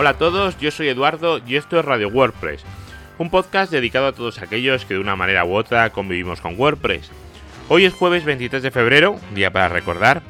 Hola 0.00 0.10
a 0.10 0.16
todos, 0.16 0.58
yo 0.58 0.70
soy 0.70 0.88
Eduardo 0.88 1.42
y 1.46 1.56
esto 1.56 1.78
es 1.78 1.84
Radio 1.84 2.08
WordPress, 2.08 2.64
un 3.18 3.28
podcast 3.28 3.70
dedicado 3.70 4.06
a 4.06 4.12
todos 4.12 4.40
aquellos 4.40 4.86
que 4.86 4.94
de 4.94 5.00
una 5.00 5.14
manera 5.14 5.44
u 5.44 5.54
otra 5.54 5.90
convivimos 5.90 6.40
con 6.40 6.58
WordPress. 6.58 7.10
Hoy 7.68 7.84
es 7.84 7.92
jueves 7.92 8.24
23 8.24 8.62
de 8.62 8.70
febrero, 8.70 9.20
día 9.34 9.52
para 9.52 9.68
recordar. 9.68 10.22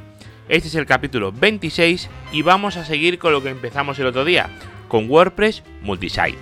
Este 0.48 0.66
es 0.66 0.74
el 0.74 0.86
capítulo 0.86 1.30
26 1.30 2.10
y 2.32 2.42
vamos 2.42 2.76
a 2.76 2.84
seguir 2.84 3.20
con 3.20 3.30
lo 3.30 3.44
que 3.44 3.50
empezamos 3.50 3.96
el 4.00 4.06
otro 4.06 4.24
día, 4.24 4.50
con 4.88 5.08
WordPress 5.08 5.62
Multisite. 5.82 6.38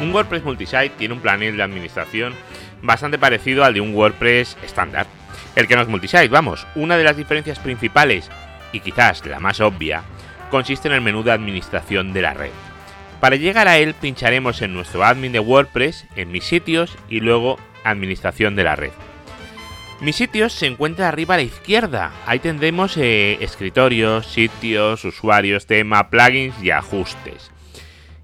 Un 0.00 0.14
WordPress 0.14 0.44
Multisite 0.44 0.90
tiene 0.90 1.14
un 1.14 1.20
panel 1.20 1.56
de 1.56 1.62
administración 1.64 2.34
bastante 2.82 3.18
parecido 3.18 3.64
al 3.64 3.74
de 3.74 3.80
un 3.80 3.94
WordPress 3.94 4.56
estándar. 4.62 5.06
El 5.56 5.68
que 5.68 5.76
no 5.76 5.82
es 5.82 5.88
multisite, 5.88 6.28
vamos. 6.28 6.66
Una 6.74 6.96
de 6.96 7.04
las 7.04 7.16
diferencias 7.16 7.58
principales, 7.58 8.30
y 8.72 8.80
quizás 8.80 9.24
la 9.26 9.40
más 9.40 9.60
obvia, 9.60 10.02
consiste 10.50 10.88
en 10.88 10.94
el 10.94 11.00
menú 11.00 11.22
de 11.22 11.32
administración 11.32 12.12
de 12.12 12.22
la 12.22 12.34
red. 12.34 12.50
Para 13.20 13.36
llegar 13.36 13.68
a 13.68 13.78
él 13.78 13.94
pincharemos 13.94 14.60
en 14.62 14.74
nuestro 14.74 15.04
admin 15.04 15.32
de 15.32 15.40
WordPress, 15.40 16.06
en 16.16 16.30
mis 16.30 16.44
sitios 16.44 16.96
y 17.08 17.20
luego 17.20 17.58
administración 17.84 18.56
de 18.56 18.64
la 18.64 18.76
red. 18.76 18.92
Mis 20.00 20.16
sitios 20.16 20.52
se 20.52 20.66
encuentra 20.66 21.08
arriba 21.08 21.34
a 21.34 21.38
la 21.38 21.44
izquierda. 21.44 22.12
Ahí 22.26 22.38
tendremos 22.40 22.96
eh, 22.96 23.38
escritorios, 23.40 24.26
sitios, 24.26 25.04
usuarios, 25.04 25.66
tema, 25.66 26.10
plugins 26.10 26.54
y 26.62 26.70
ajustes. 26.70 27.50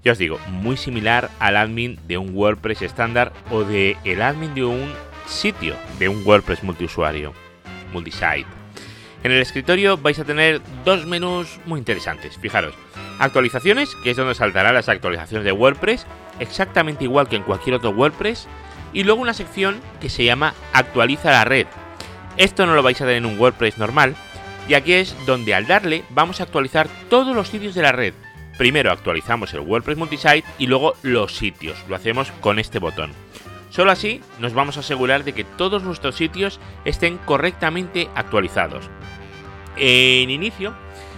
Ya 0.03 0.13
os 0.13 0.17
digo, 0.17 0.39
muy 0.47 0.77
similar 0.77 1.29
al 1.39 1.57
admin 1.57 1.99
de 2.07 2.17
un 2.17 2.35
WordPress 2.35 2.81
estándar 2.81 3.31
o 3.51 3.63
de 3.63 3.97
el 4.03 4.21
admin 4.21 4.55
de 4.55 4.63
un 4.63 4.91
sitio 5.27 5.75
de 5.99 6.09
un 6.09 6.25
WordPress 6.25 6.63
multiusuario, 6.63 7.33
multisite. 7.93 8.47
En 9.23 9.31
el 9.31 9.39
escritorio 9.39 9.97
vais 9.97 10.17
a 10.17 10.23
tener 10.23 10.59
dos 10.83 11.05
menús 11.05 11.59
muy 11.67 11.77
interesantes. 11.77 12.39
Fijaros, 12.39 12.73
actualizaciones, 13.19 13.95
que 14.03 14.09
es 14.09 14.17
donde 14.17 14.33
saltarán 14.33 14.73
las 14.73 14.89
actualizaciones 14.89 15.45
de 15.45 15.51
WordPress, 15.51 16.07
exactamente 16.39 17.03
igual 17.03 17.29
que 17.29 17.35
en 17.35 17.43
cualquier 17.43 17.75
otro 17.75 17.91
WordPress, 17.91 18.47
y 18.93 19.03
luego 19.03 19.21
una 19.21 19.35
sección 19.35 19.79
que 20.01 20.09
se 20.09 20.23
llama 20.23 20.55
actualiza 20.73 21.29
la 21.29 21.45
red. 21.45 21.67
Esto 22.37 22.65
no 22.65 22.73
lo 22.73 22.81
vais 22.81 22.99
a 22.99 23.05
tener 23.05 23.17
en 23.17 23.27
un 23.27 23.39
WordPress 23.39 23.77
normal, 23.77 24.15
y 24.67 24.73
aquí 24.73 24.93
es 24.93 25.15
donde 25.27 25.53
al 25.53 25.67
darle 25.67 26.03
vamos 26.09 26.39
a 26.39 26.43
actualizar 26.43 26.87
todos 27.07 27.35
los 27.35 27.49
sitios 27.49 27.75
de 27.75 27.83
la 27.83 27.91
red. 27.91 28.15
Primero 28.61 28.91
actualizamos 28.91 29.55
el 29.55 29.61
WordPress 29.61 29.97
multisite 29.97 30.43
y 30.59 30.67
luego 30.67 30.93
los 31.01 31.35
sitios. 31.35 31.83
Lo 31.89 31.95
hacemos 31.95 32.29
con 32.41 32.59
este 32.59 32.77
botón. 32.77 33.09
Solo 33.71 33.89
así 33.89 34.21
nos 34.37 34.53
vamos 34.53 34.77
a 34.77 34.81
asegurar 34.81 35.23
de 35.23 35.33
que 35.33 35.43
todos 35.43 35.81
nuestros 35.81 36.13
sitios 36.13 36.59
estén 36.85 37.17
correctamente 37.17 38.07
actualizados. 38.13 38.87
En 39.77 40.29
inicio, 40.29 40.75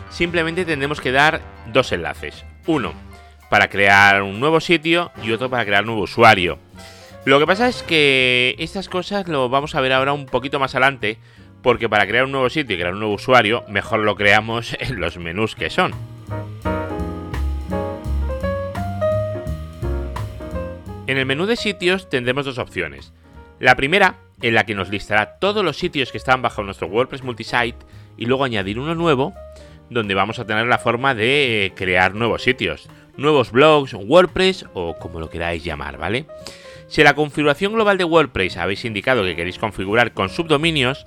simplemente 0.10 0.64
tendremos 0.64 1.02
que 1.02 1.12
dar 1.12 1.42
dos 1.74 1.92
enlaces. 1.92 2.46
Uno 2.66 2.94
para 3.50 3.68
crear 3.68 4.22
un 4.22 4.40
nuevo 4.40 4.62
sitio 4.62 5.12
y 5.22 5.34
otro 5.34 5.50
para 5.50 5.66
crear 5.66 5.82
un 5.82 5.88
nuevo 5.88 6.04
usuario. 6.04 6.60
Lo 7.26 7.40
que 7.40 7.46
pasa 7.46 7.68
es 7.68 7.84
que 7.84 8.56
estas 8.58 8.88
cosas 8.88 9.28
lo 9.28 9.50
vamos 9.50 9.76
a 9.76 9.82
ver 9.82 9.92
ahora 9.92 10.14
un 10.14 10.28
poquito 10.28 10.60
más 10.60 10.76
adelante, 10.76 11.18
porque 11.62 11.90
para 11.90 12.08
crear 12.08 12.24
un 12.24 12.32
nuevo 12.32 12.50
sitio 12.50 12.74
y 12.74 12.80
crear 12.80 12.94
un 12.94 13.02
nuevo 13.02 13.16
usuario, 13.16 13.66
mejor 13.68 14.00
lo 14.00 14.16
creamos 14.16 14.78
en 14.80 15.02
los 15.02 15.18
menús 15.18 15.56
que 15.56 15.70
son. 15.70 16.13
En 21.06 21.18
el 21.18 21.26
menú 21.26 21.46
de 21.46 21.58
sitios 21.58 22.10
tendremos 22.10 22.46
dos 22.46 22.58
opciones. 22.58 23.12
La 23.60 23.76
primera, 23.76 24.16
en 24.42 24.54
la 24.54 24.66
que 24.66 24.74
nos 24.74 24.90
listará 24.90 25.38
todos 25.38 25.64
los 25.64 25.78
sitios 25.78 26.12
que 26.12 26.18
están 26.18 26.42
bajo 26.42 26.64
nuestro 26.64 26.88
WordPress 26.88 27.24
multisite 27.24 27.86
y 28.18 28.26
luego 28.26 28.46
añadir 28.46 28.80
uno 28.80 28.96
nuevo, 28.96 29.34
donde 29.90 30.16
vamos 30.16 30.40
a 30.40 30.46
tener 30.46 30.66
la 30.68 30.78
forma 30.78 31.14
de 31.14 31.74
crear 31.76 32.16
nuevos 32.16 32.44
sitios, 32.44 32.88
nuevos 33.18 33.52
blogs, 33.52 33.94
WordPress 33.94 34.66
o 34.74 34.96
como 34.98 35.20
lo 35.20 35.30
queráis 35.30 35.66
llamar, 35.66 35.98
¿vale? 35.98 36.26
Si 36.88 37.04
la 37.04 37.16
configuración 37.16 37.74
global 37.74 37.98
de 37.98 38.06
WordPress 38.06 38.56
habéis 38.56 38.86
indicado 38.86 39.24
que 39.24 39.36
queréis 39.36 39.60
configurar 39.60 40.14
con 40.14 40.30
subdominios, 40.30 41.06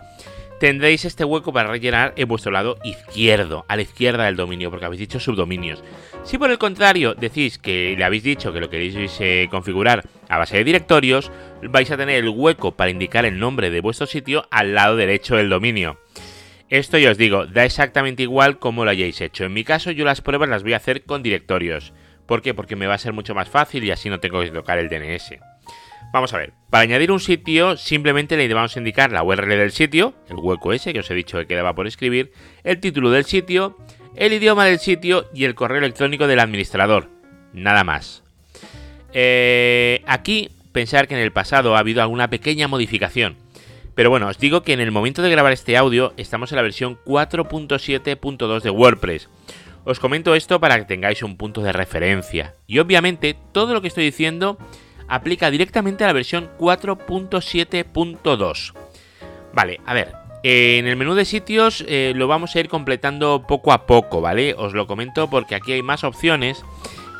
tendréis 0.58 1.04
este 1.04 1.24
hueco 1.24 1.52
para 1.52 1.68
rellenar 1.68 2.12
en 2.16 2.28
vuestro 2.28 2.50
lado 2.50 2.78
izquierdo, 2.84 3.64
a 3.68 3.76
la 3.76 3.82
izquierda 3.82 4.24
del 4.24 4.36
dominio, 4.36 4.70
porque 4.70 4.86
habéis 4.86 5.00
dicho 5.00 5.20
subdominios. 5.20 5.82
Si 6.24 6.38
por 6.38 6.50
el 6.50 6.58
contrario 6.58 7.14
decís 7.14 7.58
que 7.58 7.94
le 7.96 8.04
habéis 8.04 8.22
dicho 8.22 8.52
que 8.52 8.60
lo 8.60 8.70
queréis 8.70 8.96
eh, 9.20 9.48
configurar 9.50 10.04
a 10.28 10.38
base 10.38 10.56
de 10.56 10.64
directorios, 10.64 11.30
vais 11.62 11.90
a 11.90 11.96
tener 11.96 12.24
el 12.24 12.28
hueco 12.28 12.72
para 12.72 12.90
indicar 12.90 13.24
el 13.24 13.38
nombre 13.38 13.70
de 13.70 13.80
vuestro 13.80 14.06
sitio 14.06 14.46
al 14.50 14.74
lado 14.74 14.96
derecho 14.96 15.36
del 15.36 15.48
dominio. 15.48 15.98
Esto 16.68 16.98
ya 16.98 17.12
os 17.12 17.18
digo, 17.18 17.46
da 17.46 17.64
exactamente 17.64 18.24
igual 18.24 18.58
como 18.58 18.84
lo 18.84 18.90
hayáis 18.90 19.20
hecho. 19.20 19.44
En 19.44 19.52
mi 19.52 19.62
caso 19.62 19.92
yo 19.92 20.04
las 20.04 20.20
pruebas 20.20 20.48
las 20.48 20.64
voy 20.64 20.72
a 20.72 20.78
hacer 20.78 21.04
con 21.04 21.22
directorios. 21.22 21.92
¿Por 22.26 22.42
qué? 22.42 22.54
Porque 22.54 22.74
me 22.74 22.88
va 22.88 22.94
a 22.94 22.98
ser 22.98 23.12
mucho 23.12 23.36
más 23.36 23.48
fácil 23.48 23.84
y 23.84 23.92
así 23.92 24.10
no 24.10 24.18
tengo 24.18 24.40
que 24.40 24.50
tocar 24.50 24.78
el 24.78 24.88
DNS. 24.88 25.36
Vamos 26.12 26.32
a 26.32 26.38
ver, 26.38 26.52
para 26.70 26.82
añadir 26.82 27.12
un 27.12 27.20
sitio 27.20 27.76
simplemente 27.76 28.36
le 28.36 28.52
vamos 28.54 28.74
a 28.74 28.78
indicar 28.78 29.12
la 29.12 29.22
URL 29.22 29.48
del 29.48 29.72
sitio, 29.72 30.14
el 30.28 30.36
hueco 30.36 30.72
ese 30.72 30.92
que 30.92 31.00
os 31.00 31.10
he 31.10 31.14
dicho 31.14 31.38
que 31.38 31.46
quedaba 31.46 31.74
por 31.74 31.86
escribir, 31.86 32.32
el 32.64 32.80
título 32.80 33.10
del 33.10 33.24
sitio, 33.24 33.76
el 34.14 34.32
idioma 34.32 34.64
del 34.64 34.78
sitio 34.78 35.26
y 35.34 35.44
el 35.44 35.54
correo 35.54 35.78
electrónico 35.78 36.26
del 36.26 36.40
administrador. 36.40 37.10
Nada 37.52 37.84
más. 37.84 38.22
Eh, 39.12 40.02
aquí 40.06 40.50
pensar 40.72 41.08
que 41.08 41.14
en 41.14 41.20
el 41.20 41.32
pasado 41.32 41.76
ha 41.76 41.80
habido 41.80 42.02
alguna 42.02 42.28
pequeña 42.28 42.68
modificación. 42.68 43.36
Pero 43.94 44.10
bueno, 44.10 44.28
os 44.28 44.38
digo 44.38 44.62
que 44.62 44.74
en 44.74 44.80
el 44.80 44.90
momento 44.90 45.22
de 45.22 45.30
grabar 45.30 45.52
este 45.52 45.76
audio 45.76 46.12
estamos 46.18 46.52
en 46.52 46.56
la 46.56 46.62
versión 46.62 46.98
4.7.2 47.06 48.60
de 48.60 48.70
WordPress. 48.70 49.30
Os 49.84 50.00
comento 50.00 50.34
esto 50.34 50.60
para 50.60 50.76
que 50.78 50.84
tengáis 50.84 51.22
un 51.22 51.38
punto 51.38 51.62
de 51.62 51.72
referencia. 51.72 52.54
Y 52.66 52.78
obviamente 52.78 53.36
todo 53.52 53.72
lo 53.72 53.80
que 53.80 53.88
estoy 53.88 54.04
diciendo 54.04 54.58
aplica 55.08 55.50
directamente 55.50 56.04
a 56.04 56.08
la 56.08 56.12
versión 56.12 56.50
4.7.2. 56.58 58.74
Vale, 59.52 59.80
a 59.86 59.94
ver, 59.94 60.12
en 60.42 60.86
el 60.86 60.96
menú 60.96 61.14
de 61.14 61.24
sitios 61.24 61.84
eh, 61.88 62.12
lo 62.14 62.28
vamos 62.28 62.54
a 62.54 62.60
ir 62.60 62.68
completando 62.68 63.46
poco 63.46 63.72
a 63.72 63.86
poco, 63.86 64.20
¿vale? 64.20 64.54
Os 64.56 64.74
lo 64.74 64.86
comento 64.86 65.28
porque 65.28 65.54
aquí 65.54 65.72
hay 65.72 65.82
más 65.82 66.04
opciones 66.04 66.64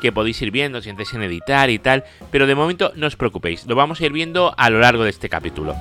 que 0.01 0.11
podéis 0.11 0.41
ir 0.41 0.51
viendo 0.51 0.81
si 0.81 0.89
entréis 0.89 1.13
en 1.13 1.23
editar 1.23 1.69
y 1.69 1.79
tal, 1.79 2.03
pero 2.31 2.47
de 2.47 2.55
momento 2.55 2.91
no 2.95 3.07
os 3.07 3.15
preocupéis, 3.15 3.65
lo 3.65 3.75
vamos 3.75 3.99
a 3.99 4.05
ir 4.05 4.11
viendo 4.11 4.53
a 4.57 4.69
lo 4.69 4.79
largo 4.79 5.03
de 5.03 5.09
este 5.09 5.29
capítulo. 5.29 5.75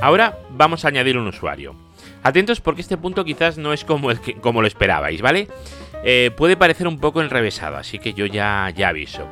Ahora 0.00 0.38
vamos 0.50 0.84
a 0.84 0.88
añadir 0.88 1.16
un 1.16 1.26
usuario. 1.26 1.85
Atentos 2.26 2.60
porque 2.60 2.80
este 2.80 2.96
punto 2.96 3.24
quizás 3.24 3.56
no 3.56 3.72
es 3.72 3.84
como, 3.84 4.10
como 4.40 4.60
lo 4.60 4.66
esperabais, 4.66 5.22
¿vale? 5.22 5.46
Eh, 6.02 6.32
puede 6.36 6.56
parecer 6.56 6.88
un 6.88 6.98
poco 6.98 7.22
enrevesado, 7.22 7.76
así 7.76 8.00
que 8.00 8.14
yo 8.14 8.26
ya, 8.26 8.68
ya 8.76 8.88
aviso. 8.88 9.28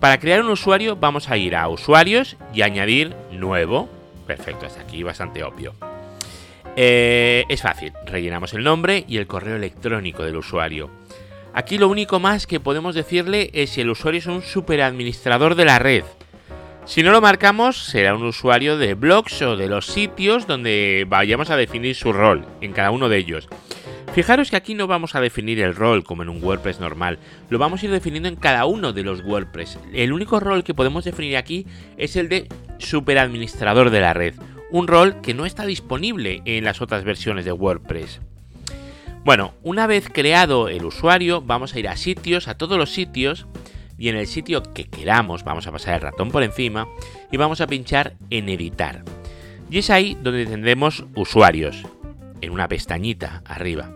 Para 0.00 0.18
crear 0.18 0.40
un 0.40 0.50
usuario 0.50 0.96
vamos 0.96 1.30
a 1.30 1.36
ir 1.36 1.54
a 1.54 1.68
usuarios 1.68 2.36
y 2.52 2.62
añadir 2.62 3.14
nuevo. 3.30 3.88
Perfecto, 4.26 4.66
hasta 4.66 4.80
aquí 4.80 5.04
bastante 5.04 5.44
obvio. 5.44 5.74
Eh, 6.74 7.44
es 7.48 7.62
fácil, 7.62 7.92
rellenamos 8.04 8.52
el 8.54 8.64
nombre 8.64 9.04
y 9.06 9.18
el 9.18 9.28
correo 9.28 9.54
electrónico 9.54 10.24
del 10.24 10.36
usuario. 10.36 10.90
Aquí 11.52 11.78
lo 11.78 11.86
único 11.86 12.18
más 12.18 12.48
que 12.48 12.58
podemos 12.58 12.96
decirle 12.96 13.50
es 13.52 13.70
si 13.70 13.80
el 13.80 13.90
usuario 13.90 14.18
es 14.18 14.26
un 14.26 14.42
superadministrador 14.42 15.54
de 15.54 15.64
la 15.66 15.78
red. 15.78 16.02
Si 16.86 17.02
no 17.02 17.12
lo 17.12 17.22
marcamos, 17.22 17.78
será 17.78 18.14
un 18.14 18.24
usuario 18.24 18.76
de 18.76 18.92
blogs 18.92 19.40
o 19.40 19.56
de 19.56 19.68
los 19.68 19.86
sitios 19.86 20.46
donde 20.46 21.06
vayamos 21.08 21.48
a 21.48 21.56
definir 21.56 21.94
su 21.94 22.12
rol 22.12 22.44
en 22.60 22.74
cada 22.74 22.90
uno 22.90 23.08
de 23.08 23.16
ellos. 23.16 23.48
Fijaros 24.12 24.50
que 24.50 24.56
aquí 24.56 24.74
no 24.74 24.86
vamos 24.86 25.14
a 25.14 25.20
definir 25.22 25.60
el 25.60 25.74
rol 25.74 26.04
como 26.04 26.22
en 26.22 26.28
un 26.28 26.44
WordPress 26.44 26.80
normal, 26.80 27.18
lo 27.48 27.58
vamos 27.58 27.82
a 27.82 27.86
ir 27.86 27.90
definiendo 27.90 28.28
en 28.28 28.36
cada 28.36 28.66
uno 28.66 28.92
de 28.92 29.02
los 29.02 29.24
WordPress. 29.24 29.78
El 29.94 30.12
único 30.12 30.40
rol 30.40 30.62
que 30.62 30.74
podemos 30.74 31.04
definir 31.04 31.38
aquí 31.38 31.66
es 31.96 32.16
el 32.16 32.28
de 32.28 32.48
superadministrador 32.78 33.88
de 33.88 34.00
la 34.00 34.12
red, 34.12 34.34
un 34.70 34.86
rol 34.86 35.22
que 35.22 35.32
no 35.32 35.46
está 35.46 35.64
disponible 35.64 36.42
en 36.44 36.64
las 36.64 36.82
otras 36.82 37.02
versiones 37.02 37.46
de 37.46 37.52
WordPress. 37.52 38.20
Bueno, 39.24 39.54
una 39.62 39.86
vez 39.86 40.10
creado 40.12 40.68
el 40.68 40.84
usuario, 40.84 41.40
vamos 41.40 41.74
a 41.74 41.78
ir 41.78 41.88
a 41.88 41.96
sitios, 41.96 42.46
a 42.46 42.58
todos 42.58 42.76
los 42.76 42.90
sitios, 42.90 43.46
y 43.98 44.08
en 44.08 44.16
el 44.16 44.26
sitio 44.26 44.62
que 44.62 44.84
queramos 44.84 45.44
vamos 45.44 45.66
a 45.66 45.72
pasar 45.72 45.94
el 45.94 46.00
ratón 46.00 46.30
por 46.30 46.42
encima 46.42 46.88
y 47.30 47.36
vamos 47.36 47.60
a 47.60 47.66
pinchar 47.66 48.14
en 48.30 48.48
editar. 48.48 49.04
Y 49.70 49.78
es 49.78 49.90
ahí 49.90 50.16
donde 50.22 50.46
tendremos 50.46 51.04
usuarios, 51.14 51.84
en 52.40 52.52
una 52.52 52.68
pestañita 52.68 53.42
arriba. 53.44 53.90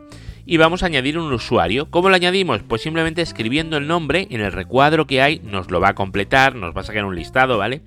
Y 0.47 0.57
vamos 0.57 0.83
a 0.83 0.87
añadir 0.87 1.19
un 1.19 1.31
usuario. 1.33 1.91
¿Cómo 1.91 2.09
lo 2.09 2.17
añadimos? 2.17 2.63
Pues 2.63 2.81
simplemente 2.83 3.21
escribiendo 3.21 3.77
el 3.77 3.87
nombre 3.87 4.27
en 4.31 4.41
el 4.41 4.51
recuadro 4.51 5.07
que 5.07 5.21
hay, 5.21 5.41
nos 5.41 5.71
lo 5.71 5.79
va 5.79 5.91
a 5.91 5.95
completar, 5.95 6.55
nos 6.55 6.75
va 6.75 6.81
a 6.81 6.85
sacar 6.85 7.05
un 7.05 7.15
listado, 7.15 7.59
¿vale? 7.59 7.83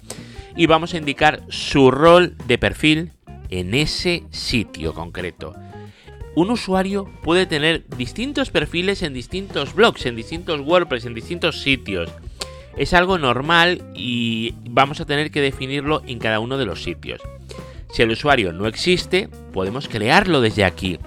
Y 0.56 0.68
vamos 0.68 0.94
a 0.94 0.98
indicar 0.98 1.42
su 1.50 1.90
rol 1.90 2.36
de 2.46 2.60
perfil 2.60 3.12
en 3.50 3.74
ese 3.74 4.24
sitio 4.30 4.94
concreto 4.94 5.56
un 6.36 6.50
usuario 6.50 7.10
puede 7.24 7.46
tener 7.46 7.86
distintos 7.98 8.52
perfiles 8.52 9.04
en 9.04 9.14
distintos 9.14 9.74
blogs, 9.74 10.06
en 10.06 10.16
distintos 10.16 10.62
WordPress, 10.62 11.06
en 11.06 11.14
distintos 11.14 11.62
sitios. 11.62 12.10
Es 12.78 12.94
algo 12.94 13.18
normal 13.18 13.82
y 13.94 14.56
vamos 14.70 15.02
a 15.02 15.06
tener 15.06 15.32
que 15.32 15.42
definirlo 15.42 16.02
en 16.08 16.20
cada 16.20 16.40
uno 16.40 16.58
de 16.58 16.66
los 16.66 16.84
sitios. 16.84 17.22
Si 17.92 18.02
el 18.02 18.12
usuario 18.12 18.54
no 18.54 18.68
existe, 18.68 19.28
podemos 19.52 19.90
crearlo 19.90 20.40
desde 20.40 20.64
aquí. 20.64 21.00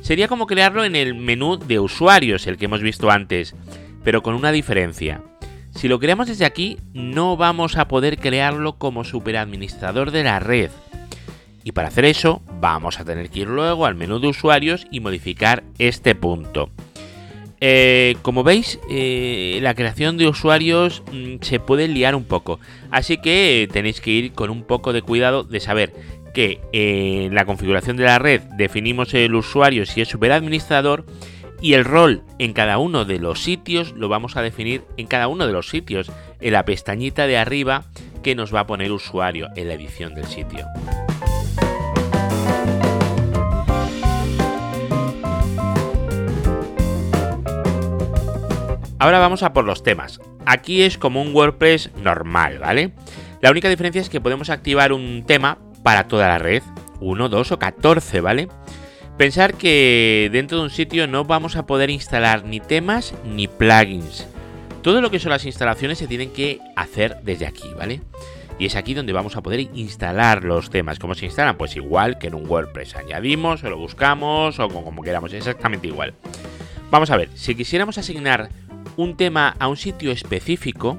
Sería 0.00 0.26
como 0.26 0.48
crearlo 0.48 0.84
en 0.84 0.96
el 0.96 1.14
menú 1.14 1.56
de 1.56 1.78
usuarios, 1.78 2.48
el 2.48 2.56
que 2.56 2.64
hemos 2.64 2.82
visto 2.82 3.10
antes, 3.10 3.54
pero 4.02 4.24
con 4.24 4.34
una 4.34 4.50
diferencia. 4.50 5.22
Si 5.70 5.86
lo 5.86 6.00
creamos 6.00 6.26
desde 6.26 6.44
aquí, 6.44 6.78
no 6.92 7.36
vamos 7.36 7.76
a 7.76 7.86
poder 7.86 8.18
crearlo 8.18 8.78
como 8.78 9.04
superadministrador 9.04 10.10
de 10.10 10.24
la 10.24 10.40
red. 10.40 10.70
Y 11.64 11.72
para 11.72 11.88
hacer 11.88 12.04
eso, 12.04 12.42
vamos 12.60 12.98
a 12.98 13.04
tener 13.04 13.30
que 13.30 13.40
ir 13.40 13.48
luego 13.48 13.86
al 13.86 13.94
menú 13.94 14.18
de 14.18 14.28
usuarios 14.28 14.86
y 14.90 15.00
modificar 15.00 15.62
este 15.78 16.14
punto. 16.14 16.70
Eh, 17.60 18.16
como 18.22 18.42
veis, 18.42 18.80
eh, 18.90 19.60
la 19.62 19.74
creación 19.74 20.18
de 20.18 20.26
usuarios 20.26 21.04
mm, 21.12 21.36
se 21.42 21.60
puede 21.60 21.86
liar 21.86 22.16
un 22.16 22.24
poco, 22.24 22.58
así 22.90 23.18
que 23.18 23.68
tenéis 23.72 24.00
que 24.00 24.10
ir 24.10 24.32
con 24.32 24.50
un 24.50 24.64
poco 24.64 24.92
de 24.92 25.02
cuidado 25.02 25.44
de 25.44 25.60
saber 25.60 25.92
que 26.34 26.60
en 26.72 27.36
la 27.36 27.44
configuración 27.44 27.96
de 27.96 28.04
la 28.04 28.18
red 28.18 28.40
definimos 28.56 29.14
el 29.14 29.34
usuario 29.36 29.86
si 29.86 30.00
es 30.00 30.08
superadministrador 30.08 31.04
y 31.60 31.74
el 31.74 31.84
rol 31.84 32.22
en 32.40 32.52
cada 32.52 32.78
uno 32.78 33.04
de 33.04 33.20
los 33.20 33.44
sitios 33.44 33.92
lo 33.92 34.08
vamos 34.08 34.36
a 34.36 34.42
definir 34.42 34.82
en 34.96 35.06
cada 35.06 35.28
uno 35.28 35.46
de 35.46 35.52
los 35.52 35.68
sitios, 35.68 36.10
en 36.40 36.52
la 36.52 36.64
pestañita 36.64 37.28
de 37.28 37.38
arriba 37.38 37.84
que 38.24 38.34
nos 38.34 38.52
va 38.52 38.60
a 38.60 38.66
poner 38.66 38.90
usuario 38.90 39.48
en 39.54 39.68
la 39.68 39.74
edición 39.74 40.14
del 40.14 40.26
sitio. 40.26 40.66
Ahora 49.02 49.18
vamos 49.18 49.42
a 49.42 49.52
por 49.52 49.64
los 49.64 49.82
temas. 49.82 50.20
Aquí 50.46 50.82
es 50.82 50.96
como 50.96 51.20
un 51.20 51.34
WordPress 51.34 51.90
normal, 51.96 52.60
¿vale? 52.60 52.92
La 53.40 53.50
única 53.50 53.68
diferencia 53.68 54.00
es 54.00 54.08
que 54.08 54.20
podemos 54.20 54.48
activar 54.48 54.92
un 54.92 55.24
tema 55.26 55.58
para 55.82 56.06
toda 56.06 56.28
la 56.28 56.38
red, 56.38 56.62
1, 57.00 57.28
2 57.28 57.50
o 57.50 57.58
14, 57.58 58.20
¿vale? 58.20 58.46
Pensar 59.18 59.54
que 59.54 60.30
dentro 60.30 60.58
de 60.58 60.62
un 60.62 60.70
sitio 60.70 61.08
no 61.08 61.24
vamos 61.24 61.56
a 61.56 61.66
poder 61.66 61.90
instalar 61.90 62.44
ni 62.44 62.60
temas 62.60 63.12
ni 63.24 63.48
plugins. 63.48 64.28
Todo 64.82 65.00
lo 65.00 65.10
que 65.10 65.18
son 65.18 65.30
las 65.30 65.46
instalaciones 65.46 65.98
se 65.98 66.06
tienen 66.06 66.32
que 66.32 66.60
hacer 66.76 67.16
desde 67.24 67.48
aquí, 67.48 67.74
¿vale? 67.76 68.02
Y 68.60 68.66
es 68.66 68.76
aquí 68.76 68.94
donde 68.94 69.12
vamos 69.12 69.34
a 69.34 69.42
poder 69.42 69.62
instalar 69.74 70.44
los 70.44 70.70
temas. 70.70 71.00
¿Cómo 71.00 71.16
se 71.16 71.24
instalan? 71.24 71.56
Pues 71.56 71.74
igual 71.74 72.18
que 72.18 72.28
en 72.28 72.34
un 72.34 72.48
WordPress. 72.48 72.94
Añadimos 72.94 73.64
o 73.64 73.68
lo 73.68 73.78
buscamos 73.78 74.60
o 74.60 74.68
como 74.68 75.02
queramos, 75.02 75.32
exactamente 75.32 75.88
igual. 75.88 76.14
Vamos 76.92 77.10
a 77.10 77.16
ver, 77.16 77.30
si 77.34 77.56
quisiéramos 77.56 77.98
asignar 77.98 78.50
un 78.96 79.16
tema 79.16 79.54
a 79.58 79.68
un 79.68 79.76
sitio 79.76 80.12
específico, 80.12 80.98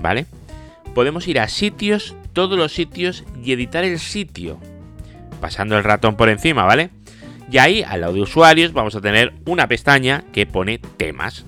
¿vale? 0.00 0.26
Podemos 0.94 1.26
ir 1.28 1.40
a 1.40 1.48
sitios, 1.48 2.14
todos 2.32 2.58
los 2.58 2.72
sitios 2.72 3.24
y 3.42 3.52
editar 3.52 3.84
el 3.84 3.98
sitio. 3.98 4.58
Pasando 5.40 5.76
el 5.76 5.84
ratón 5.84 6.16
por 6.16 6.28
encima, 6.28 6.64
¿vale? 6.64 6.90
Y 7.50 7.58
ahí, 7.58 7.82
al 7.82 8.00
lado 8.02 8.14
de 8.14 8.22
usuarios, 8.22 8.72
vamos 8.72 8.94
a 8.94 9.00
tener 9.00 9.32
una 9.46 9.66
pestaña 9.68 10.24
que 10.32 10.46
pone 10.46 10.78
temas. 10.78 11.44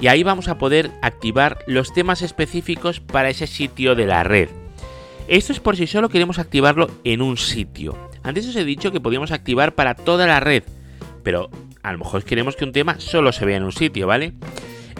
Y 0.00 0.06
ahí 0.06 0.22
vamos 0.22 0.48
a 0.48 0.58
poder 0.58 0.90
activar 1.02 1.58
los 1.66 1.92
temas 1.92 2.22
específicos 2.22 3.00
para 3.00 3.30
ese 3.30 3.46
sitio 3.46 3.94
de 3.94 4.06
la 4.06 4.22
red. 4.22 4.48
Esto 5.26 5.52
es 5.52 5.60
por 5.60 5.76
si 5.76 5.86
solo 5.86 6.08
queremos 6.08 6.38
activarlo 6.38 6.90
en 7.04 7.20
un 7.20 7.36
sitio. 7.36 7.98
Antes 8.22 8.48
os 8.48 8.56
he 8.56 8.64
dicho 8.64 8.92
que 8.92 9.00
podíamos 9.00 9.32
activar 9.32 9.74
para 9.74 9.94
toda 9.94 10.26
la 10.26 10.40
red, 10.40 10.62
pero 11.22 11.50
a 11.82 11.92
lo 11.92 11.98
mejor 11.98 12.24
queremos 12.24 12.56
que 12.56 12.64
un 12.64 12.72
tema 12.72 13.00
solo 13.00 13.32
se 13.32 13.44
vea 13.44 13.56
en 13.56 13.64
un 13.64 13.72
sitio, 13.72 14.06
¿vale? 14.06 14.32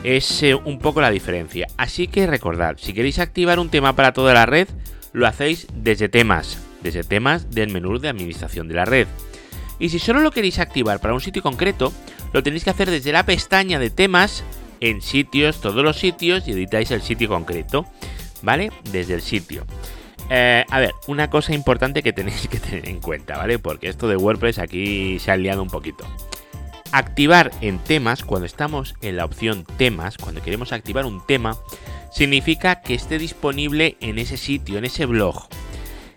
Es 0.05 0.43
eh, 0.43 0.55
un 0.55 0.79
poco 0.79 1.01
la 1.01 1.11
diferencia. 1.11 1.67
Así 1.77 2.09
que 2.09 2.27
recordad, 2.27 2.77
si 2.79 2.93
queréis 2.93 3.19
activar 3.19 3.59
un 3.59 3.69
tema 3.69 3.95
para 3.95 4.13
toda 4.13 4.35
la 4.35 4.47
red, 4.47 4.69
lo 5.13 5.27
hacéis 5.27 5.67
desde 5.75 6.09
temas, 6.09 6.59
desde 6.83 7.05
temas 7.05 7.51
del 7.51 7.71
menú 7.71 7.99
de 7.99 8.09
administración 8.09 8.69
de 8.69 8.75
la 8.75 8.85
red. 8.85 9.07
Y 9.79 9.91
si 9.91 9.99
solo 9.99 10.21
lo 10.21 10.31
queréis 10.31 10.59
activar 10.59 11.01
para 11.01 11.15
un 11.15 11.21
sitio 11.21 11.43
concreto, 11.43 11.93
lo 12.33 12.43
tenéis 12.43 12.65
que 12.65 12.71
hacer 12.71 12.91
desde 12.91 13.13
la 13.13 13.25
pestaña 13.25 13.79
de 13.79 13.91
temas, 13.91 14.45
en 14.81 15.01
sitios, 15.01 15.61
todos 15.61 15.83
los 15.83 15.99
sitios, 15.99 16.47
y 16.47 16.53
editáis 16.53 16.91
el 16.91 17.03
sitio 17.03 17.29
concreto, 17.29 17.85
¿vale? 18.43 18.71
Desde 18.93 19.15
el 19.15 19.23
sitio. 19.23 19.65
Eh, 20.31 20.65
a 20.69 20.81
ver, 20.81 20.93
una 21.07 21.31
cosa 21.31 21.55
importante 21.55 22.03
que 22.03 22.13
tenéis 22.13 22.49
que 22.49 22.59
tener 22.59 22.89
en 22.89 23.01
cuenta, 23.01 23.39
¿vale? 23.39 23.59
Porque 23.59 23.89
esto 23.89 24.09
de 24.09 24.17
WordPress 24.17 24.59
aquí 24.59 25.19
se 25.19 25.31
ha 25.31 25.37
liado 25.37 25.63
un 25.63 25.71
poquito. 25.71 26.05
Activar 26.91 27.51
en 27.61 27.79
temas, 27.79 28.25
cuando 28.25 28.47
estamos 28.47 28.95
en 29.03 29.17
la 29.17 29.27
opción 29.27 29.65
temas, 29.77 30.17
cuando 30.17 30.43
queremos 30.43 30.73
activar 30.73 31.05
un 31.05 31.25
tema, 31.27 31.57
significa 32.11 32.81
que 32.81 32.95
esté 32.95 33.19
disponible 33.19 33.97
en 34.01 34.19
ese 34.19 34.39
sitio, 34.39 34.79
en 34.79 34.87
ese 34.87 35.05
blog. 35.05 35.49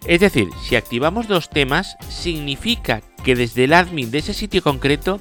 Es 0.07 0.21
decir, 0.21 0.50
si 0.63 0.75
activamos 0.75 1.27
dos 1.27 1.50
temas, 1.50 1.97
significa 2.09 3.01
que 3.23 3.35
desde 3.35 3.65
el 3.65 3.73
admin 3.73 4.12
de 4.12 4.19
ese 4.19 4.33
sitio 4.33 4.63
concreto 4.63 5.19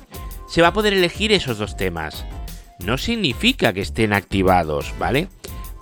se 0.49 0.62
va 0.62 0.69
a 0.69 0.73
poder 0.73 0.93
elegir 0.93 1.32
esos 1.32 1.58
dos 1.58 1.76
temas. 1.76 2.25
No 2.79 2.97
significa 2.97 3.73
que 3.73 3.82
estén 3.82 4.12
activados, 4.12 4.94
¿vale? 4.99 5.29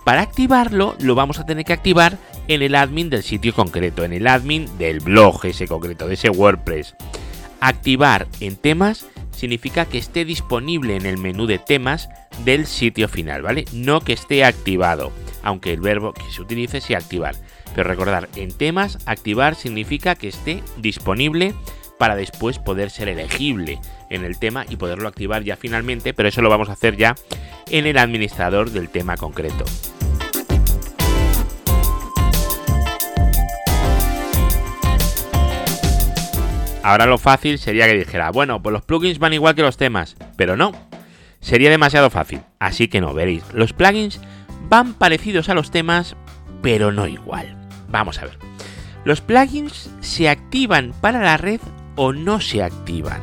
Para 0.03 0.21
activarlo 0.21 0.95
lo 0.99 1.15
vamos 1.15 1.39
a 1.39 1.45
tener 1.45 1.63
que 1.63 1.73
activar 1.73 2.17
en 2.47 2.63
el 2.63 2.75
admin 2.75 3.09
del 3.09 3.23
sitio 3.23 3.53
concreto, 3.53 4.03
en 4.03 4.13
el 4.13 4.27
admin 4.27 4.77
del 4.79 4.99
blog 4.99 5.45
ese 5.45 5.67
concreto, 5.67 6.07
de 6.07 6.15
ese 6.15 6.29
WordPress. 6.29 6.95
Activar 7.61 8.27
en 8.39 8.55
temas 8.55 9.05
significa 9.39 9.85
que 9.85 9.97
esté 9.97 10.25
disponible 10.25 10.95
en 10.95 11.05
el 11.05 11.17
menú 11.17 11.45
de 11.45 11.59
temas 11.59 12.09
del 12.43 12.67
sitio 12.67 13.07
final, 13.07 13.41
¿vale? 13.41 13.65
No 13.71 14.01
que 14.01 14.13
esté 14.13 14.43
activado, 14.43 15.11
aunque 15.43 15.71
el 15.71 15.79
verbo 15.79 16.13
que 16.13 16.29
se 16.29 16.41
utilice 16.41 16.81
sea 16.81 16.97
activar. 16.97 17.35
Pero 17.73 17.87
recordar, 17.87 18.27
en 18.35 18.51
temas, 18.51 18.99
activar 19.05 19.55
significa 19.55 20.15
que 20.15 20.27
esté 20.27 20.61
disponible 20.77 21.53
para 21.97 22.15
después 22.15 22.59
poder 22.59 22.89
ser 22.89 23.07
elegible 23.07 23.79
en 24.09 24.25
el 24.25 24.37
tema 24.39 24.65
y 24.67 24.75
poderlo 24.75 25.07
activar 25.07 25.43
ya 25.43 25.55
finalmente, 25.55 26.13
pero 26.13 26.29
eso 26.29 26.41
lo 26.41 26.49
vamos 26.49 26.69
a 26.69 26.73
hacer 26.73 26.97
ya 26.97 27.15
en 27.69 27.85
el 27.85 27.97
administrador 27.97 28.71
del 28.71 28.89
tema 28.89 29.15
concreto. 29.15 29.65
Ahora 36.89 37.05
lo 37.05 37.19
fácil 37.19 37.59
sería 37.59 37.85
que 37.85 37.99
dijera, 37.99 38.31
bueno, 38.31 38.63
pues 38.63 38.73
los 38.73 38.81
plugins 38.81 39.19
van 39.19 39.33
igual 39.33 39.53
que 39.53 39.61
los 39.61 39.77
temas, 39.77 40.15
pero 40.35 40.57
no. 40.57 40.71
Sería 41.39 41.69
demasiado 41.69 42.09
fácil, 42.09 42.41
así 42.57 42.87
que 42.87 42.99
no, 42.99 43.13
veréis, 43.13 43.43
los 43.53 43.73
plugins 43.73 44.19
van 44.69 44.95
parecidos 44.95 45.49
a 45.49 45.53
los 45.53 45.69
temas, 45.69 46.15
pero 46.63 46.91
no 46.91 47.05
igual. 47.05 47.55
Vamos 47.89 48.17
a 48.17 48.25
ver. 48.25 48.39
Los 49.05 49.21
plugins 49.21 49.91
se 49.99 50.29
activan 50.29 50.95
para 50.99 51.21
la 51.21 51.37
red 51.37 51.61
o 51.95 52.11
no 52.11 52.41
se 52.41 52.63
activan. 52.63 53.21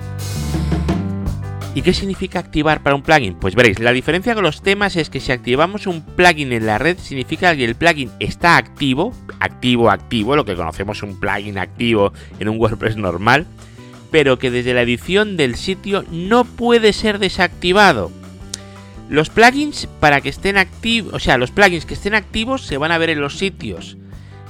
¿Y 1.77 1.83
qué 1.83 1.93
significa 1.93 2.39
activar 2.39 2.83
para 2.83 2.97
un 2.97 3.03
plugin? 3.03 3.35
Pues 3.35 3.55
veréis, 3.55 3.81
la 3.81 3.93
diferencia 3.93 4.35
con 4.35 4.45
los 4.45 4.63
temas 4.63 4.97
es 4.97 5.11
que 5.11 5.21
si 5.21 5.31
activamos 5.31 5.87
un 5.87 6.01
plugin 6.01 6.53
en 6.55 6.65
la 6.65 6.79
red 6.79 6.97
significa 6.99 7.55
que 7.55 7.67
el 7.67 7.75
plugin 7.75 8.11
está 8.19 8.57
activo, 8.57 9.13
activo, 9.41 9.91
activo, 9.91 10.37
lo 10.37 10.47
que 10.47 10.57
conocemos 10.57 11.03
un 11.03 11.21
plugin 11.21 11.59
activo 11.59 12.15
en 12.39 12.49
un 12.49 12.59
WordPress 12.59 12.97
normal, 12.97 13.47
pero 14.17 14.39
que 14.39 14.51
desde 14.51 14.73
la 14.73 14.81
edición 14.81 15.37
del 15.37 15.57
sitio 15.57 16.03
no 16.11 16.47
puede 16.47 16.95
ser 16.95 17.19
desactivado. 17.19 18.11
Los 19.11 19.29
plugins 19.29 19.89
para 20.01 20.23
que 20.23 20.31
estén 20.31 20.57
activos, 20.57 21.13
o 21.13 21.19
sea, 21.19 21.37
los 21.37 21.51
plugins 21.51 21.85
que 21.85 21.93
estén 21.93 22.15
activos 22.15 22.63
se 22.63 22.79
van 22.79 22.93
a 22.93 22.97
ver 22.97 23.11
en 23.11 23.21
los 23.21 23.37
sitios 23.37 23.99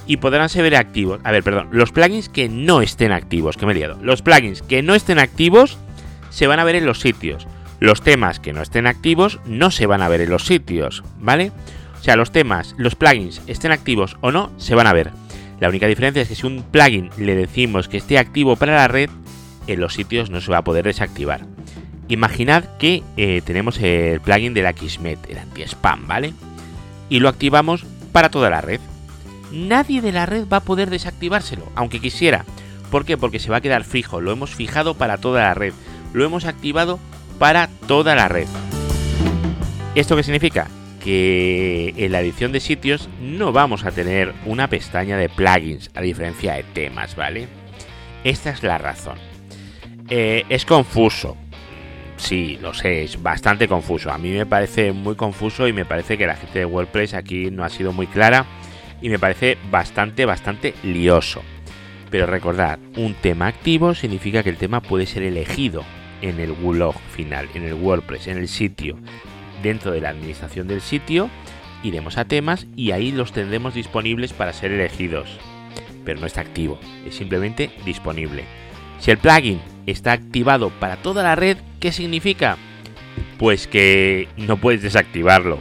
y 0.07 0.19
podrán 0.19 0.51
ser 0.51 0.77
activos. 0.77 1.19
A 1.25 1.33
ver, 1.33 1.43
perdón, 1.43 1.71
los 1.73 1.91
plugins 1.91 2.29
que 2.29 2.49
no 2.49 2.81
estén 2.81 3.11
activos, 3.11 3.57
que 3.57 3.67
me 3.67 3.73
he 3.73 3.75
liado. 3.75 3.99
Los 4.03 4.23
plugins 4.23 4.63
que 4.63 4.85
no 4.85 4.95
estén 4.95 5.19
activos 5.19 5.79
se 6.31 6.47
van 6.47 6.61
a 6.61 6.65
ver 6.65 6.77
en 6.77 6.87
los 6.87 7.01
sitios. 7.01 7.49
Los 7.81 8.03
temas 8.03 8.39
que 8.39 8.53
no 8.53 8.63
estén 8.63 8.87
activos 8.87 9.41
no 9.47 9.73
se 9.73 9.87
van 9.87 10.01
a 10.01 10.09
ver 10.09 10.21
en 10.21 10.31
los 10.31 10.47
sitios, 10.47 11.03
¿vale? 11.19 11.51
O 12.01 12.05
sea, 12.05 12.15
los 12.15 12.31
temas, 12.31 12.77
los 12.79 12.95
plugins, 12.95 13.43
estén 13.49 13.73
activos 13.73 14.17
o 14.21 14.31
no, 14.31 14.53
se 14.59 14.77
van 14.77 14.87
a 14.87 14.93
ver. 14.93 15.11
La 15.59 15.69
única 15.69 15.89
diferencia 15.89 16.23
es 16.23 16.29
que 16.29 16.37
si 16.37 16.47
un 16.47 16.63
plugin 16.63 17.11
le 17.17 17.35
decimos 17.35 17.89
que 17.89 17.97
esté 17.97 18.17
activo 18.17 18.55
para 18.55 18.77
la 18.77 18.87
red, 18.87 19.11
en 19.67 19.81
los 19.81 19.95
sitios 19.95 20.31
no 20.31 20.41
se 20.41 20.51
va 20.51 20.59
a 20.59 20.65
poder 20.65 20.85
desactivar. 20.85 21.47
Imaginad 22.09 22.65
que 22.79 23.03
eh, 23.17 23.43
tenemos 23.45 23.79
el 23.81 24.21
plugin 24.21 24.55
de 24.55 24.63
la 24.63 24.73
Kismet, 24.73 25.19
el 25.29 25.39
anti-spam, 25.39 26.07
¿vale? 26.07 26.33
Y 27.09 27.21
lo 27.21 27.29
activamos 27.29 27.85
para 28.13 28.31
toda 28.31 28.51
la 28.51 28.61
red. 28.61 28.81
Nadie 29.53 30.01
de 30.01 30.13
la 30.13 30.27
red 30.27 30.47
va 30.47 30.59
a 30.59 30.65
poder 30.65 30.91
desactivárselo, 30.91 31.65
aunque 31.75 32.01
quisiera. 32.01 32.45
¿Por 32.91 33.05
qué? 33.05 33.17
Porque 33.17 33.41
se 33.41 33.51
va 33.51 33.57
a 33.57 33.61
quedar 33.61 33.85
fijo, 33.85 34.21
lo 34.21 34.31
hemos 34.31 34.55
fijado 34.55 34.95
para 34.95 35.19
toda 35.19 35.43
la 35.43 35.55
red 35.55 35.73
lo 36.17 36.25
hemos 36.25 36.47
activado 36.47 36.99
para 37.39 37.69
toda 37.87 38.15
la 38.15 38.27
red. 38.29 38.49
¿Esto 39.95 40.17
qué 40.17 40.23
significa? 40.23 40.67
Que 41.03 41.93
en 41.97 42.13
la 42.13 42.21
edición 42.21 42.53
de 42.53 42.61
sitios 42.61 43.09
no 43.21 43.53
vamos 43.53 43.85
a 43.85 43.93
tener 43.93 44.33
una 44.47 44.69
pestaña 44.69 45.19
de 45.19 45.29
plugins, 45.29 45.91
a 45.95 46.01
diferencia 46.01 46.55
de 46.55 46.63
temas, 46.63 47.17
¿vale? 47.17 47.49
Esta 48.25 48.51
es 48.51 48.63
la 48.63 48.79
razón. 48.79 49.19
Eh, 50.09 50.45
es 50.49 50.65
confuso. 50.65 51.37
sí, 52.17 52.59
lo 52.63 52.73
sé, 52.73 53.05
es 53.05 53.23
bastante 53.23 53.69
confuso. 53.69 54.11
A 54.11 54.19
mí 54.19 54.31
me 54.31 54.47
parece 54.47 54.93
muy 54.93 55.17
confuso 55.17 55.69
y 55.69 55.73
me 55.73 55.85
parece 55.85 56.17
que 56.17 56.27
la 56.27 56.37
gente 56.37 56.61
de 56.61 56.65
WordPress 56.65 57.15
aquí 57.15 57.51
no 57.51 57.65
ha 57.65 57.69
sido 57.69 57.93
muy 57.93 58.07
clara 58.07 58.47
y 59.03 59.09
me 59.09 59.19
parece 59.19 59.59
bastante, 59.71 60.25
bastante 60.25 60.75
lioso. 60.83 61.43
Pero 62.11 62.27
recordad, 62.27 62.79
un 62.97 63.15
tema 63.15 63.49
activo 63.49 63.95
significa 63.95 64.43
que 64.43 64.51
el 64.51 64.57
tema 64.57 64.81
puede 64.81 65.07
ser 65.07 65.25
elegido 65.25 65.85
en 66.23 66.41
el 66.41 66.53
blog 66.53 66.95
final, 67.11 67.49
en 67.55 67.65
el 67.65 67.75
WordPress, 67.75 68.29
en 68.29 68.39
el 68.39 68.49
sitio. 68.49 68.97
Dentro 69.63 69.91
de 69.91 70.01
la 70.01 70.11
administración 70.11 70.69
del 70.69 70.81
sitio, 70.81 71.29
iremos 71.83 72.17
a 72.17 72.25
temas 72.25 72.67
y 72.77 72.93
ahí 72.93 73.11
los 73.13 73.33
tendremos 73.33 73.75
disponibles 73.75 74.33
para 74.33 74.53
ser 74.53 74.73
elegidos. 74.73 75.39
Pero 76.05 76.21
no 76.21 76.27
está 76.27 76.41
activo, 76.41 76.79
es 77.05 77.17
simplemente 77.17 77.71
disponible. 77.85 78.45
Si 79.01 79.11
el 79.11 79.19
plugin 79.19 79.61
está 79.87 80.13
activado 80.13 80.71
para 80.71 80.97
toda 80.97 81.23
la 81.23 81.37
red, 81.37 81.57
¿qué 81.81 81.93
significa? 81.93 82.59
Pues 83.39 83.67
que 83.67 84.29
no 84.37 84.57
puedes 84.59 84.83
desactivarlo. 84.83 85.59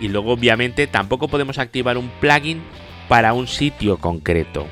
Y 0.00 0.08
luego 0.08 0.32
obviamente 0.32 0.86
tampoco 0.86 1.28
podemos 1.28 1.58
activar 1.58 1.98
un 1.98 2.08
plugin 2.20 2.62
para 3.08 3.32
un 3.32 3.46
sitio 3.46 3.98
concreto. 3.98 4.66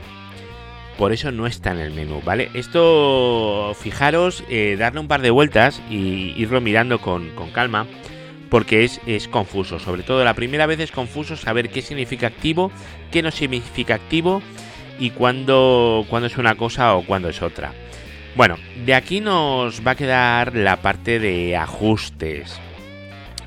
Por 0.98 1.12
eso 1.12 1.32
no 1.32 1.46
está 1.46 1.72
en 1.72 1.80
el 1.80 1.92
menú, 1.92 2.22
¿vale? 2.24 2.50
Esto, 2.54 3.74
fijaros, 3.80 4.44
eh, 4.48 4.76
darle 4.78 5.00
un 5.00 5.08
par 5.08 5.22
de 5.22 5.30
vueltas 5.30 5.82
y 5.90 6.34
irlo 6.36 6.60
mirando 6.60 7.00
con, 7.00 7.30
calma, 7.52 7.86
porque 8.48 8.84
es, 8.84 9.28
confuso. 9.28 9.80
Sobre 9.80 10.04
todo 10.04 10.22
la 10.22 10.34
primera 10.34 10.66
vez 10.66 10.78
es 10.78 10.92
confuso 10.92 11.36
saber 11.36 11.70
qué 11.70 11.82
significa 11.82 12.28
activo, 12.28 12.70
qué 13.10 13.22
no 13.22 13.32
significa 13.32 13.96
activo 13.96 14.40
y 15.00 15.10
cuándo, 15.10 16.06
cuándo 16.08 16.28
es 16.28 16.36
una 16.36 16.54
cosa 16.54 16.94
o 16.94 17.04
cuándo 17.04 17.28
es 17.28 17.42
otra. 17.42 17.72
Bueno, 18.36 18.56
de 18.84 18.94
aquí 18.94 19.20
nos 19.20 19.86
va 19.86 19.92
a 19.92 19.96
quedar 19.96 20.56
la 20.56 20.78
parte 20.78 21.20
de 21.20 21.56
ajustes. 21.56 22.60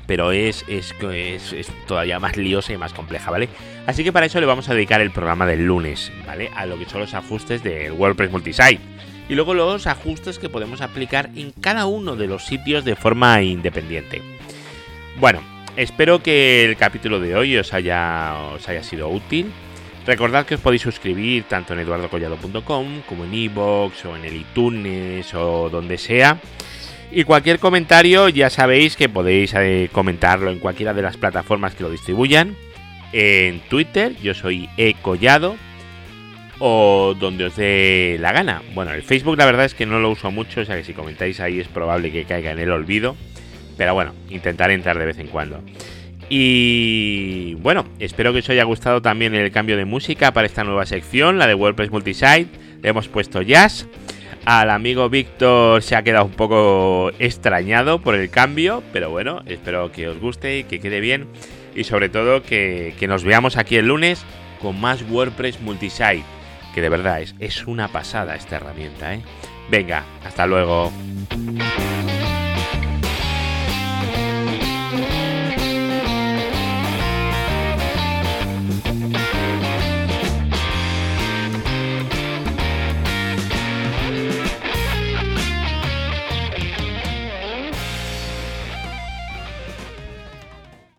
Pero 0.06 0.32
es, 0.32 0.64
es, 0.66 0.94
es, 1.02 1.70
todavía 1.86 2.18
más 2.18 2.38
liosa 2.38 2.72
y 2.72 2.78
más 2.78 2.94
compleja, 2.94 3.30
¿vale? 3.30 3.50
Así 3.86 4.02
que 4.02 4.12
para 4.12 4.24
eso 4.24 4.40
le 4.40 4.46
vamos 4.46 4.70
a 4.70 4.74
dedicar 4.74 5.02
el 5.02 5.10
programa 5.10 5.44
del 5.44 5.66
lunes, 5.66 6.10
¿vale? 6.26 6.50
A 6.56 6.64
lo 6.64 6.78
que 6.78 6.86
son 6.86 7.00
los 7.00 7.12
ajustes 7.12 7.62
del 7.62 7.92
WordPress 7.92 8.30
Multisite. 8.30 8.80
Y 9.28 9.34
luego 9.34 9.52
los 9.52 9.86
ajustes 9.86 10.38
que 10.38 10.48
podemos 10.48 10.80
aplicar 10.80 11.28
en 11.36 11.52
cada 11.52 11.84
uno 11.84 12.16
de 12.16 12.26
los 12.26 12.46
sitios 12.46 12.86
de 12.86 12.96
forma 12.96 13.42
independiente. 13.42 14.22
Bueno, 15.20 15.42
espero 15.76 16.22
que 16.22 16.64
el 16.64 16.78
capítulo 16.78 17.20
de 17.20 17.36
hoy 17.36 17.58
os 17.58 17.74
haya, 17.74 18.34
os 18.54 18.66
haya 18.66 18.82
sido 18.82 19.10
útil. 19.10 19.52
Recordad 20.08 20.46
que 20.46 20.54
os 20.54 20.62
podéis 20.62 20.80
suscribir 20.80 21.44
tanto 21.44 21.74
en 21.74 21.80
eduardocollado.com 21.80 23.02
como 23.06 23.24
en 23.26 23.34
iVoox 23.34 24.06
o 24.06 24.16
en 24.16 24.24
el 24.24 24.36
iTunes 24.36 25.34
o 25.34 25.68
donde 25.68 25.98
sea. 25.98 26.40
Y 27.12 27.24
cualquier 27.24 27.58
comentario 27.58 28.30
ya 28.30 28.48
sabéis 28.48 28.96
que 28.96 29.10
podéis 29.10 29.52
eh, 29.54 29.90
comentarlo 29.92 30.50
en 30.50 30.60
cualquiera 30.60 30.94
de 30.94 31.02
las 31.02 31.18
plataformas 31.18 31.74
que 31.74 31.82
lo 31.82 31.90
distribuyan. 31.90 32.56
En 33.12 33.60
Twitter 33.68 34.16
yo 34.22 34.32
soy 34.32 34.70
ecollado 34.78 35.56
o 36.58 37.14
donde 37.20 37.44
os 37.44 37.56
dé 37.56 38.16
la 38.18 38.32
gana. 38.32 38.62
Bueno, 38.74 38.94
el 38.94 39.02
Facebook 39.02 39.36
la 39.36 39.44
verdad 39.44 39.66
es 39.66 39.74
que 39.74 39.84
no 39.84 40.00
lo 40.00 40.10
uso 40.10 40.30
mucho, 40.30 40.62
o 40.62 40.64
sea 40.64 40.76
que 40.76 40.84
si 40.84 40.94
comentáis 40.94 41.38
ahí 41.38 41.60
es 41.60 41.68
probable 41.68 42.10
que 42.10 42.24
caiga 42.24 42.50
en 42.50 42.60
el 42.60 42.70
olvido. 42.70 43.14
Pero 43.76 43.92
bueno, 43.92 44.14
intentaré 44.30 44.72
entrar 44.72 44.98
de 44.98 45.04
vez 45.04 45.18
en 45.18 45.26
cuando. 45.26 45.62
Y 46.28 47.54
bueno, 47.54 47.86
espero 47.98 48.32
que 48.32 48.40
os 48.40 48.50
haya 48.50 48.64
gustado 48.64 49.00
también 49.00 49.34
el 49.34 49.50
cambio 49.50 49.76
de 49.76 49.84
música 49.84 50.32
para 50.32 50.46
esta 50.46 50.64
nueva 50.64 50.86
sección, 50.86 51.38
la 51.38 51.46
de 51.46 51.54
WordPress 51.54 51.90
Multisite. 51.90 52.48
Le 52.82 52.88
hemos 52.88 53.08
puesto 53.08 53.42
jazz. 53.42 53.86
Al 54.44 54.70
amigo 54.70 55.08
Víctor 55.08 55.82
se 55.82 55.96
ha 55.96 56.02
quedado 56.02 56.24
un 56.24 56.32
poco 56.32 57.10
extrañado 57.18 58.00
por 58.00 58.14
el 58.14 58.30
cambio, 58.30 58.82
pero 58.92 59.10
bueno, 59.10 59.42
espero 59.46 59.92
que 59.92 60.08
os 60.08 60.18
guste 60.18 60.58
y 60.58 60.64
que 60.64 60.80
quede 60.80 61.00
bien. 61.00 61.26
Y 61.74 61.84
sobre 61.84 62.08
todo 62.08 62.42
que, 62.42 62.94
nos 63.06 63.24
veamos 63.24 63.56
aquí 63.56 63.76
el 63.76 63.88
lunes 63.88 64.24
con 64.60 64.80
más 64.80 65.02
WordPress 65.10 65.60
Multisite, 65.60 66.24
que 66.74 66.80
de 66.80 66.88
verdad 66.88 67.20
es, 67.20 67.34
es 67.40 67.66
una 67.66 67.88
pasada 67.88 68.36
esta 68.36 68.56
herramienta. 68.56 69.14
¿eh? 69.14 69.22
Venga, 69.70 70.04
hasta 70.24 70.46
luego. 70.46 70.92